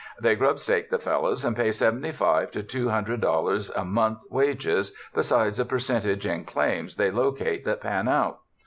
[0.19, 3.85] They grub stake the fellows and pay seventy five to two hun dred dollars a
[3.85, 8.39] month wages, besides a percentage in claims they locate that pan out.